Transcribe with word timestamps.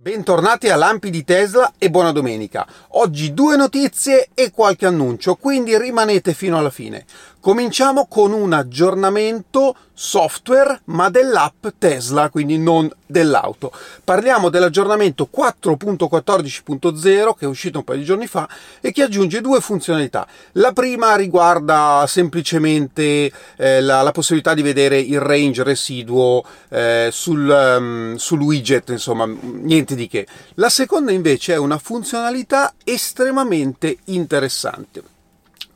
Bentornati 0.00 0.68
a 0.68 0.76
Lampi 0.76 1.10
di 1.10 1.24
Tesla 1.24 1.72
e 1.76 1.90
buona 1.90 2.12
domenica. 2.12 2.64
Oggi 2.90 3.34
due 3.34 3.56
notizie 3.56 4.28
e 4.32 4.52
qualche 4.52 4.86
annuncio, 4.86 5.34
quindi 5.34 5.76
rimanete 5.76 6.34
fino 6.34 6.56
alla 6.56 6.70
fine. 6.70 7.04
Cominciamo 7.40 8.08
con 8.08 8.32
un 8.32 8.52
aggiornamento 8.52 9.76
software, 9.94 10.80
ma 10.86 11.08
dell'app 11.08 11.68
Tesla, 11.78 12.30
quindi 12.30 12.58
non 12.58 12.90
dell'auto. 13.06 13.72
Parliamo 14.02 14.48
dell'aggiornamento 14.48 15.28
4.14.0 15.32 17.34
che 17.36 17.44
è 17.44 17.48
uscito 17.48 17.78
un 17.78 17.84
paio 17.84 17.98
di 17.98 18.04
giorni 18.04 18.26
fa 18.26 18.48
e 18.80 18.90
che 18.90 19.02
aggiunge 19.02 19.40
due 19.40 19.60
funzionalità. 19.60 20.26
La 20.52 20.72
prima 20.72 21.14
riguarda 21.14 22.04
semplicemente 22.08 23.30
eh, 23.56 23.80
la, 23.80 24.02
la, 24.02 24.12
possibilità 24.12 24.54
di 24.54 24.62
vedere 24.62 24.98
il 24.98 25.20
range 25.20 25.62
residuo 25.62 26.42
eh, 26.70 27.10
sul, 27.12 27.48
um, 27.48 28.16
sul 28.16 28.40
widget, 28.40 28.88
insomma, 28.88 29.26
niente 29.26 29.94
di 29.94 30.08
che. 30.08 30.26
La 30.54 30.70
seconda 30.70 31.12
invece 31.12 31.54
è 31.54 31.56
una 31.56 31.78
funzionalità 31.78 32.74
estremamente 32.82 33.98
interessante. 34.06 35.17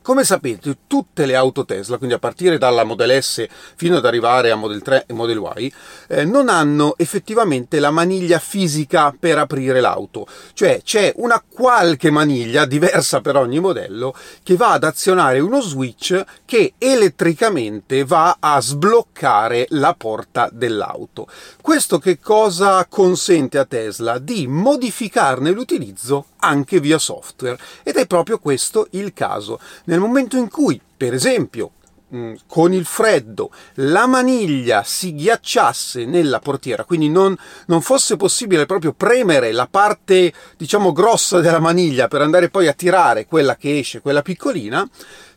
Come 0.03 0.25
sapete, 0.25 0.79
tutte 0.85 1.25
le 1.25 1.33
auto 1.33 1.63
Tesla, 1.63 1.95
quindi 1.95 2.13
a 2.13 2.19
partire 2.19 2.57
dalla 2.57 2.83
Model 2.83 3.23
S 3.23 3.47
fino 3.77 3.95
ad 3.95 4.05
arrivare 4.05 4.51
a 4.51 4.55
Model 4.55 4.81
3 4.81 5.05
e 5.07 5.13
Model 5.13 5.41
Y, 5.55 5.73
eh, 6.09 6.25
non 6.25 6.49
hanno 6.49 6.95
effettivamente 6.97 7.79
la 7.79 7.89
maniglia 7.89 8.37
fisica 8.37 9.15
per 9.17 9.37
aprire 9.37 9.79
l'auto. 9.79 10.27
Cioè 10.51 10.81
c'è 10.83 11.13
una 11.15 11.41
qualche 11.41 12.11
maniglia, 12.11 12.65
diversa 12.65 13.21
per 13.21 13.37
ogni 13.37 13.61
modello, 13.61 14.13
che 14.43 14.57
va 14.57 14.73
ad 14.73 14.83
azionare 14.83 15.39
uno 15.39 15.61
switch 15.61 16.21
che 16.43 16.73
elettricamente 16.79 18.03
va 18.03 18.35
a 18.41 18.59
sbloccare 18.59 19.67
la 19.69 19.93
porta 19.93 20.49
dell'auto. 20.51 21.27
Questo 21.61 21.97
che 21.99 22.19
cosa 22.19 22.85
consente 22.89 23.57
a 23.57 23.63
Tesla? 23.63 24.19
Di 24.19 24.47
modificarne 24.47 25.51
l'utilizzo 25.51 26.25
anche 26.43 26.79
via 26.79 26.97
software. 26.97 27.57
Ed 27.83 27.95
è 27.95 28.05
proprio 28.05 28.37
questo 28.37 28.87
il 28.91 29.13
caso. 29.13 29.59
Nel 29.85 29.99
momento 29.99 30.37
in 30.37 30.49
cui, 30.49 30.79
per 30.95 31.13
esempio, 31.13 31.71
mm, 32.13 32.33
con 32.47 32.73
il 32.73 32.85
freddo 32.85 33.51
la 33.75 34.05
maniglia 34.05 34.83
si 34.83 35.15
ghiacciasse 35.15 36.05
nella 36.05 36.39
portiera, 36.39 36.83
quindi 36.83 37.09
non, 37.09 37.35
non, 37.67 37.81
fosse 37.81 38.17
possibile 38.17 38.65
proprio 38.65 38.93
premere 38.93 39.51
la 39.51 39.67
parte, 39.69 40.33
diciamo, 40.57 40.91
grossa 40.91 41.39
della 41.39 41.59
maniglia 41.59 42.07
per 42.07 42.21
andare 42.21 42.49
poi 42.49 42.67
a 42.67 42.73
tirare 42.73 43.25
quella 43.25 43.55
che 43.55 43.79
esce, 43.79 44.01
quella 44.01 44.21
piccolina, 44.21 44.87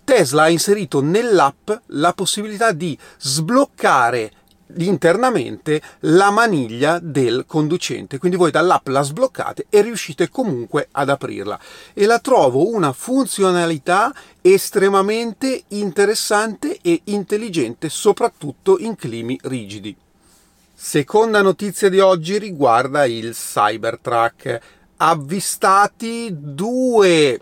Tesla 0.04 0.42
ha 0.42 0.48
inserito 0.48 1.00
nell'app 1.00 1.70
la 1.86 2.12
possibilità 2.12 2.72
di 2.72 2.96
sbloccare 3.18 4.30
internamente 4.78 5.80
la 6.00 6.30
maniglia 6.30 6.98
del 6.98 7.44
conducente. 7.46 8.18
Quindi 8.18 8.36
voi 8.36 8.50
dall'app 8.50 8.88
la 8.88 9.02
sbloccate 9.02 9.66
e 9.70 9.82
riuscite 9.82 10.28
comunque 10.28 10.88
ad 10.90 11.08
aprirla. 11.08 11.58
E 11.94 12.06
la 12.06 12.18
trovo 12.18 12.70
una 12.70 12.92
funzionalità 12.92 14.14
estremamente 14.40 15.64
interessante 15.68 16.78
e 16.82 17.02
intelligente, 17.04 17.88
soprattutto 17.88 18.78
in 18.78 18.96
climi 18.96 19.38
rigidi. 19.44 19.96
Seconda 20.74 21.40
notizia 21.40 21.88
di 21.88 22.00
oggi 22.00 22.38
riguarda 22.38 23.06
il 23.06 23.32
Cybertruck. 23.32 24.60
Avvistati 24.98 26.28
due 26.32 27.40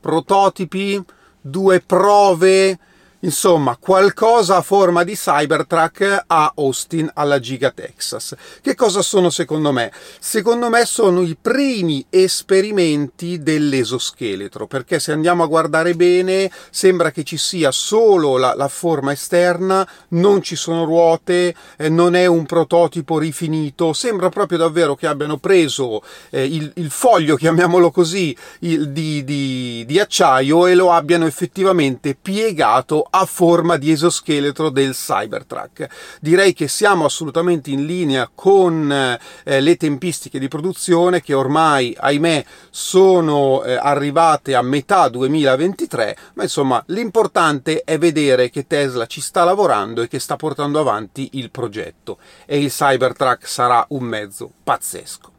prototipi, 0.00 1.02
due 1.40 1.80
prove 1.80 2.78
Insomma, 3.24 3.76
qualcosa 3.78 4.56
a 4.56 4.62
forma 4.62 5.04
di 5.04 5.14
Cybertruck 5.14 6.24
a 6.26 6.52
Austin 6.56 7.08
alla 7.14 7.38
Giga 7.38 7.70
Texas. 7.70 8.34
Che 8.60 8.74
cosa 8.74 9.00
sono 9.00 9.30
secondo 9.30 9.70
me? 9.70 9.92
Secondo 10.18 10.68
me 10.68 10.84
sono 10.84 11.22
i 11.22 11.36
primi 11.40 12.04
esperimenti 12.10 13.40
dell'esoscheletro, 13.40 14.66
perché 14.66 14.98
se 14.98 15.12
andiamo 15.12 15.44
a 15.44 15.46
guardare 15.46 15.94
bene 15.94 16.50
sembra 16.70 17.12
che 17.12 17.22
ci 17.22 17.36
sia 17.36 17.70
solo 17.70 18.38
la, 18.38 18.54
la 18.56 18.66
forma 18.66 19.12
esterna, 19.12 19.88
non 20.08 20.42
ci 20.42 20.56
sono 20.56 20.84
ruote, 20.84 21.54
eh, 21.76 21.88
non 21.88 22.16
è 22.16 22.26
un 22.26 22.44
prototipo 22.44 23.18
rifinito, 23.18 23.92
sembra 23.92 24.30
proprio 24.30 24.58
davvero 24.58 24.96
che 24.96 25.06
abbiano 25.06 25.36
preso 25.36 26.02
eh, 26.30 26.44
il, 26.44 26.72
il, 26.74 26.90
foglio, 26.90 27.36
chiamiamolo 27.36 27.92
così, 27.92 28.36
il, 28.60 28.90
di, 28.90 29.22
di, 29.22 29.84
di 29.86 30.00
acciaio 30.00 30.66
e 30.66 30.74
lo 30.74 30.90
abbiano 30.90 31.26
effettivamente 31.26 32.16
piegato 32.20 33.06
a 33.14 33.26
forma 33.26 33.76
di 33.76 33.90
esoscheletro 33.90 34.70
del 34.70 34.92
Cybertruck. 34.92 35.88
Direi 36.20 36.52
che 36.52 36.68
siamo 36.68 37.04
assolutamente 37.04 37.70
in 37.70 37.84
linea 37.84 38.30
con 38.34 38.90
eh, 38.90 39.60
le 39.60 39.76
tempistiche 39.76 40.38
di 40.38 40.48
produzione 40.48 41.20
che 41.20 41.34
ormai, 41.34 41.94
ahimè, 41.98 42.44
sono 42.70 43.64
eh, 43.64 43.74
arrivate 43.74 44.54
a 44.54 44.62
metà 44.62 45.08
2023, 45.08 46.16
ma 46.34 46.42
insomma 46.44 46.82
l'importante 46.86 47.82
è 47.84 47.98
vedere 47.98 48.50
che 48.50 48.66
Tesla 48.66 49.06
ci 49.06 49.20
sta 49.20 49.44
lavorando 49.44 50.02
e 50.02 50.08
che 50.08 50.18
sta 50.18 50.36
portando 50.36 50.80
avanti 50.80 51.30
il 51.32 51.50
progetto 51.50 52.18
e 52.46 52.58
il 52.58 52.70
Cybertruck 52.70 53.46
sarà 53.46 53.84
un 53.88 54.04
mezzo 54.04 54.50
pazzesco. 54.64 55.31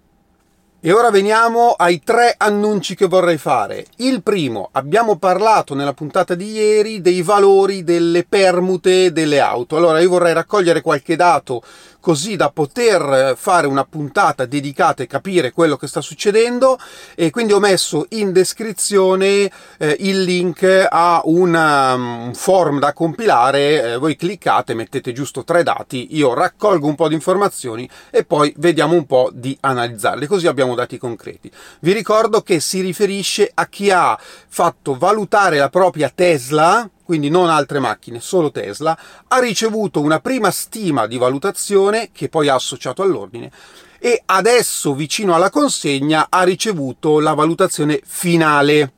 E 0.86 0.92
ora 0.92 1.12
veniamo 1.12 1.76
ai 1.78 2.04
tre 2.04 2.36
annunci 2.38 2.94
che 2.94 3.06
vorrei 3.06 3.38
fare. 3.38 3.86
Il 4.00 4.22
primo, 4.22 4.68
abbiamo 4.74 5.16
parlato 5.16 5.76
nella 5.76 5.94
puntata 5.94 6.36
di 6.36 6.52
ieri 6.52 7.00
dei 7.00 7.22
valori 7.22 7.86
delle 7.86 8.26
permute 8.26 9.14
delle 9.14 9.40
auto. 9.40 9.78
Allora 9.78 10.02
io 10.02 10.10
vorrei 10.10 10.34
raccogliere 10.34 10.82
qualche 10.82 11.16
dato 11.16 11.64
così 12.04 12.36
da 12.36 12.50
poter 12.50 13.34
fare 13.38 13.66
una 13.66 13.86
puntata 13.86 14.46
dedicata 14.46 15.02
e 15.02 15.08
capire 15.08 15.54
quello 15.54 15.78
che 15.78 15.88
sta 15.88 16.02
succedendo 16.02 16.78
e 17.16 17.30
quindi 17.30 17.54
ho 17.54 17.60
messo 17.60 18.08
in 18.10 18.34
descrizione 18.34 19.50
eh, 19.78 19.96
il 20.00 20.24
link 20.24 20.88
a 20.90 21.22
una, 21.24 21.94
un 21.94 22.34
form 22.34 22.80
da 22.80 22.92
compilare, 22.92 23.94
eh, 23.94 23.98
voi 23.98 24.18
cliccate, 24.18 24.74
mettete 24.74 25.14
giusto 25.14 25.46
tre 25.46 25.64
dati, 25.64 26.18
io 26.18 26.34
raccolgo 26.34 26.88
un 26.88 26.96
po' 26.96 27.08
di 27.08 27.14
informazioni 27.14 27.90
e 28.10 28.26
poi 28.26 28.54
vediamo 28.58 28.96
un 28.96 29.06
po' 29.06 29.30
di 29.32 29.58
analizzarli, 29.62 30.28
così 30.28 30.48
abbiamo 30.48 30.73
dati 30.76 30.98
concreti. 30.98 31.52
Vi 31.80 31.92
ricordo 31.94 32.42
che 32.42 32.60
si 32.60 32.82
riferisce 32.82 33.50
a 33.54 33.68
chi 33.68 33.92
ha 33.92 34.18
fatto 34.48 34.98
valutare 34.98 35.58
la 35.58 35.70
propria 35.70 36.12
Tesla 36.14 36.88
quindi 37.04 37.30
non 37.30 37.50
altre 37.50 37.80
macchine, 37.80 38.22
solo 38.22 38.50
Tesla, 38.50 38.98
ha 39.28 39.40
ricevuto 39.40 40.00
una 40.00 40.20
prima 40.20 40.52
stima 40.52 41.06
di 41.06 41.18
valutazione 41.18 42.10
che 42.14 42.30
poi 42.30 42.48
ha 42.48 42.56
associato 42.56 43.02
all'ordine 43.02 43.52
e 44.00 44.22
adesso 44.26 44.94
vicino 44.94 45.36
alla 45.36 45.50
consegna 45.50 46.28
ha 46.30 46.44
ricevuto 46.44 47.20
la 47.20 47.34
valutazione 47.34 48.02
finale. 48.06 48.94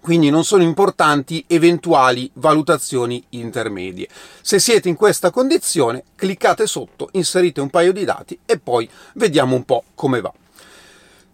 Quindi 0.00 0.30
non 0.30 0.44
sono 0.44 0.62
importanti 0.62 1.44
eventuali 1.46 2.30
valutazioni 2.34 3.22
intermedie. 3.30 4.08
Se 4.40 4.58
siete 4.58 4.88
in 4.88 4.96
questa 4.96 5.30
condizione, 5.30 6.04
cliccate 6.16 6.66
sotto, 6.66 7.10
inserite 7.12 7.60
un 7.60 7.68
paio 7.68 7.92
di 7.92 8.04
dati 8.04 8.38
e 8.46 8.58
poi 8.58 8.88
vediamo 9.14 9.54
un 9.54 9.64
po' 9.64 9.84
come 9.94 10.20
va. 10.20 10.32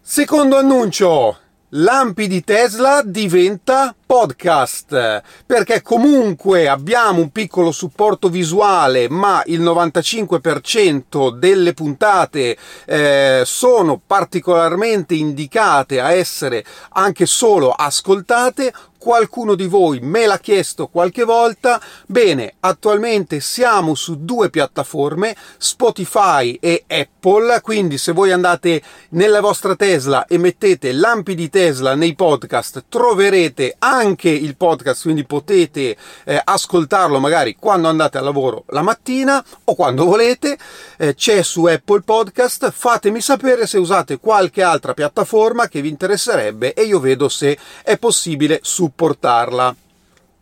Secondo 0.09 0.55
annuncio, 0.55 1.37
Lampi 1.71 2.29
di 2.29 2.41
Tesla 2.41 3.01
diventa 3.03 3.93
podcast 4.07 5.21
perché 5.45 5.81
comunque 5.81 6.69
abbiamo 6.69 7.19
un 7.19 7.29
piccolo 7.29 7.71
supporto 7.71 8.29
visuale 8.29 9.09
ma 9.09 9.43
il 9.47 9.61
95% 9.61 11.31
delle 11.37 11.73
puntate 11.73 12.57
eh, 12.85 13.41
sono 13.45 14.01
particolarmente 14.07 15.13
indicate 15.13 15.99
a 15.99 16.13
essere 16.13 16.63
anche 16.93 17.25
solo 17.25 17.71
ascoltate 17.71 18.73
qualcuno 18.97 19.55
di 19.55 19.67
voi 19.67 19.99
me 20.01 20.25
l'ha 20.25 20.39
chiesto 20.39 20.87
qualche 20.87 21.23
volta. 21.23 21.81
Bene, 22.05 22.55
attualmente 22.59 23.39
siamo 23.39 23.95
su 23.95 24.25
due 24.25 24.49
piattaforme, 24.49 25.35
Spotify 25.57 26.57
e 26.59 26.83
Apple, 26.87 27.61
quindi 27.61 27.97
se 27.97 28.11
voi 28.11 28.31
andate 28.31 28.81
nella 29.09 29.39
vostra 29.39 29.75
Tesla 29.75 30.25
e 30.25 30.37
mettete 30.37 30.91
lampi 30.91 31.35
di 31.35 31.49
Tesla 31.49 31.95
nei 31.95 32.15
podcast, 32.15 32.85
troverete 32.89 33.75
anche 33.79 33.96
il 34.03 34.57
podcast, 34.57 35.03
quindi 35.03 35.25
potete 35.25 35.95
eh, 36.25 36.41
ascoltarlo 36.43 37.19
magari 37.19 37.55
quando 37.55 37.87
andate 37.87 38.17
al 38.17 38.23
lavoro 38.23 38.63
la 38.69 38.81
mattina 38.81 39.43
o 39.65 39.75
quando 39.75 40.05
volete. 40.05 40.57
Eh, 40.97 41.13
c'è 41.13 41.43
su 41.43 41.65
Apple 41.65 42.01
Podcast, 42.01 42.71
fatemi 42.71 43.21
sapere 43.21 43.67
se 43.67 43.77
usate 43.77 44.17
qualche 44.17 44.63
altra 44.63 44.93
piattaforma 44.93 45.67
che 45.67 45.81
vi 45.81 45.89
interesserebbe 45.89 46.73
e 46.73 46.83
io 46.83 46.99
vedo 46.99 47.29
se 47.29 47.57
è 47.83 47.97
possibile 47.97 48.59
su 48.63 48.85
supportarla. 48.87 49.75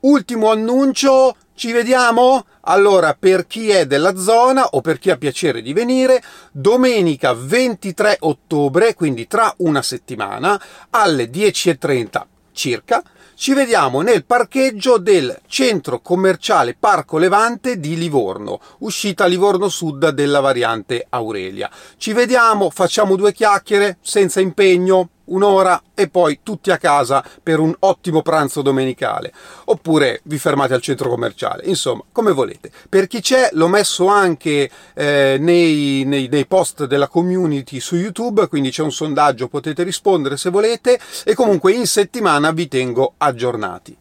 Ultimo 0.01 0.51
annuncio, 0.51 1.35
ci 1.55 1.71
vediamo? 1.71 2.45
Allora, 2.61 3.15
per 3.17 3.47
chi 3.47 3.69
è 3.69 3.87
della 3.87 4.15
zona 4.15 4.67
o 4.71 4.81
per 4.81 4.99
chi 4.99 5.09
ha 5.09 5.17
piacere 5.17 5.61
di 5.61 5.73
venire, 5.73 6.21
domenica 6.51 7.33
23 7.33 8.17
ottobre, 8.19 8.93
quindi 8.93 9.27
tra 9.27 9.51
una 9.57 9.81
settimana, 9.81 10.61
alle 10.91 11.29
10.30 11.29 12.21
circa, 12.51 13.03
Ci 13.37 13.53
vediamo 13.53 13.99
nel 13.99 14.23
parcheggio 14.23 14.97
del 14.97 15.41
centro 15.47 15.99
commerciale 15.99 16.73
Parco 16.73 17.17
Levante 17.17 17.81
di 17.81 17.97
Livorno, 17.97 18.61
uscita 18.79 19.25
Livorno 19.25 19.67
Sud 19.67 20.07
della 20.11 20.39
variante 20.39 21.05
Aurelia. 21.09 21.69
Ci 21.97 22.13
vediamo, 22.13 22.69
facciamo 22.69 23.17
due 23.17 23.33
chiacchiere 23.33 23.97
senza 23.99 24.39
impegno, 24.39 25.09
un'ora 25.25 25.81
e 25.93 26.09
poi 26.09 26.39
tutti 26.43 26.71
a 26.71 26.77
casa 26.77 27.23
per 27.41 27.59
un 27.59 27.75
ottimo 27.79 28.21
pranzo 28.21 28.61
domenicale. 28.61 29.33
Oppure 29.65 30.21
vi 30.23 30.37
fermate 30.37 30.73
al 30.73 30.81
centro 30.81 31.09
commerciale. 31.09 31.63
Insomma, 31.65 32.03
come 32.11 32.31
volete. 32.31 32.71
Per 32.87 33.07
chi 33.07 33.21
c'è, 33.21 33.49
l'ho 33.53 33.67
messo 33.67 34.07
anche 34.07 34.69
eh, 34.93 35.37
nei, 35.39 36.03
nei, 36.05 36.27
nei 36.27 36.45
post 36.45 36.85
della 36.85 37.07
community 37.07 37.79
su 37.79 37.95
YouTube, 37.95 38.47
quindi 38.47 38.69
c'è 38.69 38.83
un 38.83 38.91
sondaggio, 38.91 39.47
potete 39.47 39.83
rispondere 39.83 40.37
se 40.37 40.49
volete 40.49 40.99
e 41.23 41.33
comunque 41.33 41.73
in 41.73 41.87
settimana 41.87 42.51
vi 42.51 42.67
tengo 42.67 43.13
aggiornati. 43.17 43.97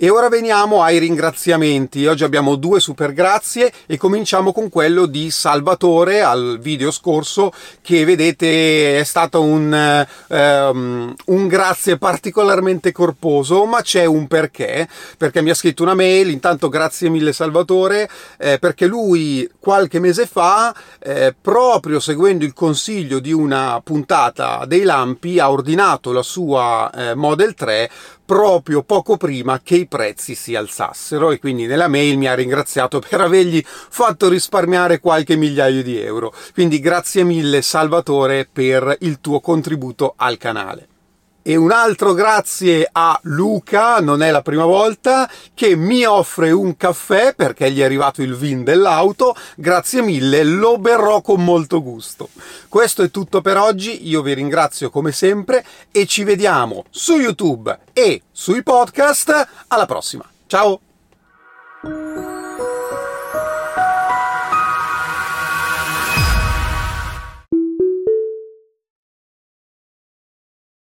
E 0.00 0.10
ora 0.10 0.28
veniamo 0.28 0.80
ai 0.80 1.00
ringraziamenti. 1.00 2.06
Oggi 2.06 2.22
abbiamo 2.22 2.54
due 2.54 2.78
super 2.78 3.12
grazie 3.12 3.72
e 3.84 3.96
cominciamo 3.96 4.52
con 4.52 4.68
quello 4.68 5.06
di 5.06 5.28
Salvatore 5.28 6.20
al 6.20 6.60
video 6.60 6.92
scorso 6.92 7.50
che 7.82 8.04
vedete 8.04 9.00
è 9.00 9.02
stato 9.02 9.42
un, 9.42 10.06
um, 10.28 11.14
un 11.24 11.48
grazie 11.48 11.98
particolarmente 11.98 12.92
corposo, 12.92 13.64
ma 13.64 13.82
c'è 13.82 14.04
un 14.04 14.28
perché, 14.28 14.88
perché 15.16 15.42
mi 15.42 15.50
ha 15.50 15.54
scritto 15.54 15.82
una 15.82 15.94
mail, 15.94 16.28
intanto 16.28 16.68
grazie 16.68 17.08
mille 17.08 17.32
Salvatore, 17.32 18.08
eh, 18.38 18.60
perché 18.60 18.86
lui 18.86 19.50
qualche 19.58 19.98
mese 19.98 20.26
fa, 20.26 20.72
eh, 21.00 21.34
proprio 21.40 21.98
seguendo 21.98 22.44
il 22.44 22.52
consiglio 22.52 23.18
di 23.18 23.32
una 23.32 23.80
puntata 23.82 24.64
dei 24.64 24.84
lampi, 24.84 25.40
ha 25.40 25.50
ordinato 25.50 26.12
la 26.12 26.22
sua 26.22 26.88
eh, 26.94 27.14
Model 27.16 27.54
3 27.54 27.90
proprio 28.28 28.82
poco 28.82 29.16
prima 29.16 29.58
che 29.62 29.76
i 29.76 29.86
prezzi 29.86 30.34
si 30.34 30.54
alzassero 30.54 31.30
e 31.30 31.38
quindi 31.38 31.64
nella 31.64 31.88
mail 31.88 32.18
mi 32.18 32.26
ha 32.26 32.34
ringraziato 32.34 33.00
per 33.08 33.22
avergli 33.22 33.64
fatto 33.64 34.28
risparmiare 34.28 35.00
qualche 35.00 35.34
migliaio 35.34 35.82
di 35.82 35.98
euro. 35.98 36.34
Quindi 36.52 36.78
grazie 36.78 37.24
mille 37.24 37.62
Salvatore 37.62 38.46
per 38.52 38.98
il 39.00 39.22
tuo 39.22 39.40
contributo 39.40 40.12
al 40.14 40.36
canale. 40.36 40.97
E 41.48 41.56
un 41.56 41.70
altro 41.70 42.12
grazie 42.12 42.86
a 42.92 43.18
Luca, 43.22 44.00
non 44.00 44.20
è 44.20 44.30
la 44.30 44.42
prima 44.42 44.66
volta, 44.66 45.26
che 45.54 45.76
mi 45.76 46.04
offre 46.04 46.50
un 46.50 46.76
caffè 46.76 47.34
perché 47.34 47.70
gli 47.70 47.80
è 47.80 47.84
arrivato 47.84 48.20
il 48.20 48.36
vin 48.36 48.64
dell'auto. 48.64 49.34
Grazie 49.56 50.02
mille, 50.02 50.44
lo 50.44 50.76
berrò 50.76 51.22
con 51.22 51.42
molto 51.42 51.82
gusto. 51.82 52.28
Questo 52.68 53.02
è 53.02 53.10
tutto 53.10 53.40
per 53.40 53.56
oggi, 53.56 54.06
io 54.06 54.20
vi 54.20 54.34
ringrazio 54.34 54.90
come 54.90 55.10
sempre 55.10 55.64
e 55.90 56.04
ci 56.04 56.22
vediamo 56.22 56.84
su 56.90 57.16
YouTube 57.16 57.78
e 57.94 58.20
sui 58.30 58.62
podcast. 58.62 59.48
Alla 59.68 59.86
prossima, 59.86 60.28
ciao! 60.48 62.27